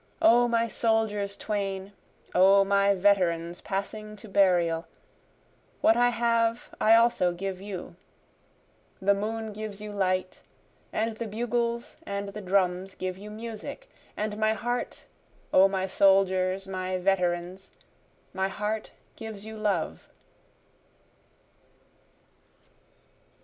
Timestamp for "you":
7.61-7.95, 9.79-9.91, 13.15-13.29, 19.45-19.55